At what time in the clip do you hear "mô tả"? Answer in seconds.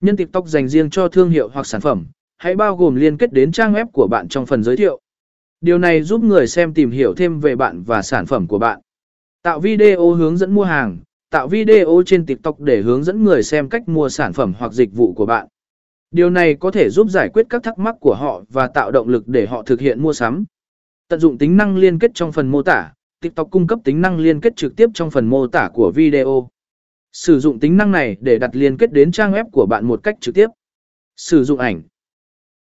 22.48-22.92, 25.26-25.70